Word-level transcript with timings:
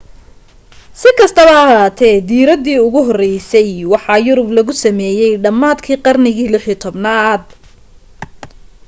si 0.99 1.09
kastaba 1.19 1.51
ha 1.57 1.65
ahaatee 1.67 2.15
diiradii 2.27 2.79
ugu 2.87 2.99
horeysay 3.07 3.69
waxa 3.91 4.15
yurub 4.27 4.49
lagu 4.57 4.73
sameeyay 4.83 5.33
dhammaadkii 5.43 6.03
qarnigii 6.05 6.49
16aad 6.65 7.43